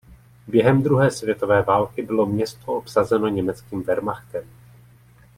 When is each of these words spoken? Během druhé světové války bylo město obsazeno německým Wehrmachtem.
Během 0.47 0.83
druhé 0.83 1.11
světové 1.11 1.61
války 1.61 2.01
bylo 2.01 2.25
město 2.25 2.73
obsazeno 2.77 3.27
německým 3.27 3.83
Wehrmachtem. 3.83 4.43